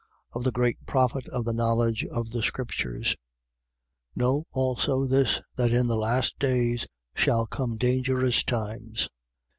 [0.31, 3.15] Of the great profit of the knowledge of the scriptures.
[4.17, 4.17] 3:1.
[4.23, 9.09] Know also this, that in the last days shall come dangerous times.